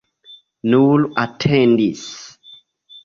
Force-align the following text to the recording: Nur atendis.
Nur 0.71 1.05
atendis. 1.25 2.03